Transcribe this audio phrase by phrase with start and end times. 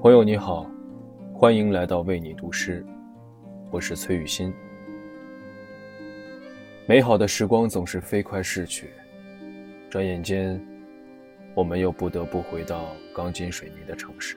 [0.00, 0.64] 朋友你好，
[1.34, 2.86] 欢迎来到为你读诗，
[3.68, 4.54] 我是崔雨欣。
[6.86, 8.90] 美好的时光总是飞快逝去，
[9.90, 10.64] 转眼间，
[11.52, 14.36] 我们又不得不回到钢筋水泥的城市，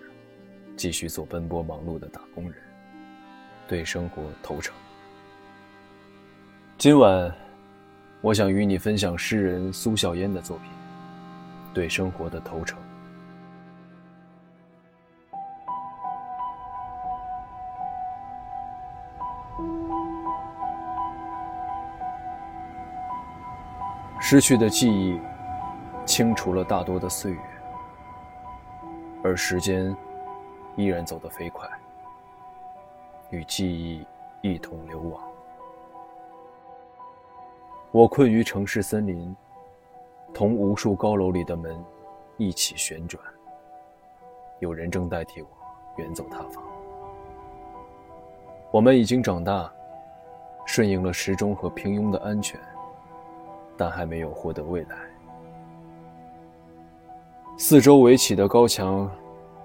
[0.76, 2.56] 继续做奔波忙碌的打工人，
[3.68, 4.74] 对生活投诚。
[6.76, 7.32] 今晚，
[8.22, 10.66] 我想与你分享诗人苏小烟的作品
[11.72, 12.80] 《对生活的投诚》。
[24.32, 25.20] 失去的记忆，
[26.06, 27.40] 清除了大多的岁月，
[29.22, 29.94] 而时间
[30.78, 31.68] 依然走得飞快，
[33.30, 34.08] 与记忆
[34.42, 35.22] 一同流亡。
[37.92, 39.36] 我困于城市森林，
[40.34, 41.78] 同无数高楼里的门
[42.38, 43.22] 一起旋转。
[44.60, 45.50] 有人正代替我
[45.98, 46.64] 远走他方。
[48.72, 49.70] 我们已经长大，
[50.66, 52.58] 顺应了时钟和平庸的安全。
[53.78, 54.98] 但还没有获得未来。
[57.58, 59.10] 四周围起的高墙，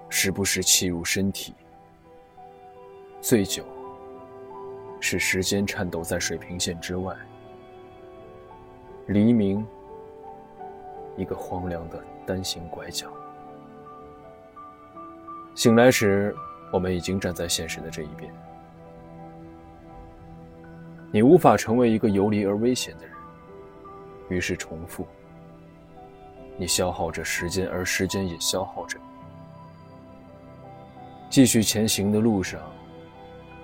[0.09, 1.53] 时不时侵入身体。
[3.21, 3.63] 醉酒，
[4.99, 7.15] 是时间颤抖在水平线之外。
[9.07, 9.65] 黎明，
[11.15, 13.11] 一个荒凉的单行拐角。
[15.55, 16.35] 醒来时，
[16.71, 18.31] 我们已经站在现实的这一边。
[21.11, 23.16] 你无法成为一个游离而危险的人。
[24.29, 25.05] 于是重复，
[26.57, 29.05] 你消耗着时间，而时间也消耗着你。
[31.29, 32.61] 继续前行的路上，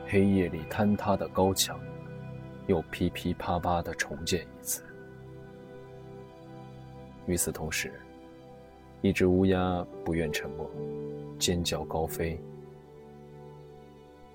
[0.07, 1.79] 黑夜里坍塌的高墙，
[2.67, 4.83] 又噼噼啪啪的重建一次。
[7.25, 7.93] 与此同时，
[9.01, 10.69] 一只乌鸦不愿沉默，
[11.39, 12.39] 尖叫高飞，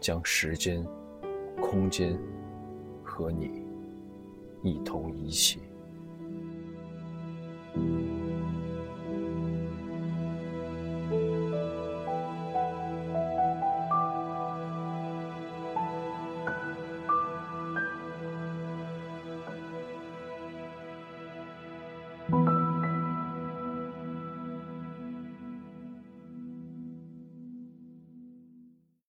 [0.00, 0.84] 将时间、
[1.60, 2.18] 空间
[3.02, 3.62] 和你
[4.62, 5.60] 一同遗弃。
[7.74, 8.07] Thank you